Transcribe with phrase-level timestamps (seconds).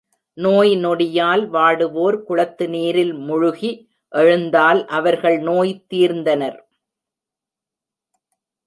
[0.37, 3.71] நோய் நொடியால் வாடுவோர் குளத்து நீரில் முழுகி
[4.11, 6.59] எழுந்தால் அவர்கள் நோய் தீர்ந்தனர்.